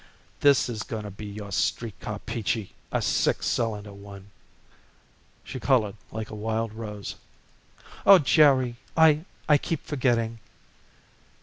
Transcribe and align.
"This 0.39 0.67
is 0.67 0.81
going 0.81 1.03
to 1.03 1.11
be 1.11 1.27
your 1.27 1.51
street 1.51 1.99
car, 1.99 2.17
Peachy, 2.17 2.73
a 2.91 3.03
six 3.03 3.45
cylinder 3.45 3.93
one." 3.93 4.31
She 5.43 5.59
colored 5.59 5.93
like 6.11 6.31
a 6.31 6.35
wild 6.35 6.73
rose. 6.73 7.17
"Oh, 8.03 8.17
Jerry, 8.17 8.77
I 8.97 9.25
I 9.47 9.59
keep 9.59 9.85
forgetting." 9.85 10.39